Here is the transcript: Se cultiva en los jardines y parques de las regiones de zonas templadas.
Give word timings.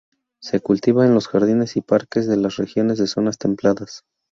Se 0.41 0.61
cultiva 0.61 1.05
en 1.05 1.13
los 1.13 1.27
jardines 1.27 1.77
y 1.77 1.81
parques 1.81 2.25
de 2.25 2.35
las 2.35 2.55
regiones 2.55 2.97
de 2.97 3.05
zonas 3.05 3.37
templadas. 3.37 4.03